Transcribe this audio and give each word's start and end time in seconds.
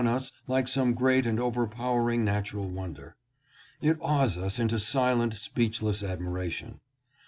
us 0.07 0.31
like 0.47 0.67
some 0.67 0.95
great 0.95 1.27
and 1.27 1.39
overpowering 1.39 2.25
natural 2.25 2.67
wonder. 2.67 3.15
It 3.83 3.97
awes 4.01 4.35
us 4.35 4.57
into 4.57 4.79
silent, 4.79 5.35
speechless 5.35 6.01
admiration. 6.01 6.79